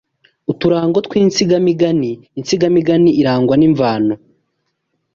Uturango 0.51 0.97
tw’insigamigani 1.05 2.11
Insigamigani 2.39 3.09
irangwa 3.21 3.55
n’imvano 3.57 4.13